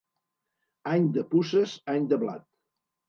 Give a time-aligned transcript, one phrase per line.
[0.93, 2.47] Any de puces, any de blat.